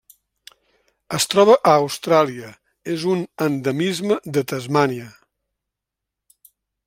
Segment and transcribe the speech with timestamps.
[1.17, 2.49] Es troba a Austràlia:
[2.95, 5.07] és un endemisme de Tasmània.